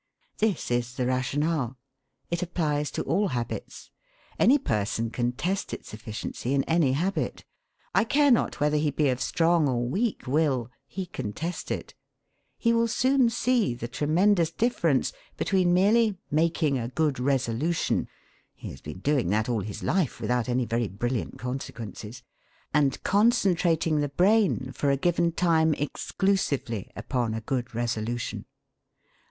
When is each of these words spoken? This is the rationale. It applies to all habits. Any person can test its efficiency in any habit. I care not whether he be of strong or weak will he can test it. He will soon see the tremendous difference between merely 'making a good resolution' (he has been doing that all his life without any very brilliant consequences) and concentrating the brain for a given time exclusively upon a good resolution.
This 0.39 0.71
is 0.71 0.95
the 0.95 1.05
rationale. 1.05 1.77
It 2.31 2.41
applies 2.41 2.89
to 2.89 3.03
all 3.03 3.27
habits. 3.27 3.91
Any 4.39 4.57
person 4.57 5.11
can 5.11 5.33
test 5.33 5.75
its 5.75 5.93
efficiency 5.93 6.55
in 6.55 6.63
any 6.63 6.93
habit. 6.93 7.45
I 7.93 8.03
care 8.05 8.31
not 8.31 8.59
whether 8.59 8.77
he 8.77 8.89
be 8.89 9.09
of 9.09 9.21
strong 9.21 9.69
or 9.69 9.87
weak 9.87 10.25
will 10.25 10.71
he 10.87 11.05
can 11.05 11.33
test 11.33 11.69
it. 11.69 11.93
He 12.57 12.73
will 12.73 12.87
soon 12.87 13.29
see 13.29 13.75
the 13.75 13.87
tremendous 13.87 14.49
difference 14.49 15.13
between 15.37 15.71
merely 15.71 16.17
'making 16.31 16.79
a 16.79 16.87
good 16.89 17.19
resolution' 17.19 18.07
(he 18.55 18.71
has 18.71 18.81
been 18.81 19.01
doing 19.01 19.29
that 19.29 19.47
all 19.49 19.61
his 19.61 19.83
life 19.83 20.19
without 20.19 20.49
any 20.49 20.65
very 20.65 20.87
brilliant 20.87 21.37
consequences) 21.37 22.23
and 22.73 23.03
concentrating 23.03 23.99
the 23.99 24.09
brain 24.09 24.71
for 24.71 24.89
a 24.89 24.97
given 24.97 25.31
time 25.31 25.75
exclusively 25.75 26.89
upon 26.95 27.35
a 27.35 27.41
good 27.41 27.75
resolution. 27.75 28.45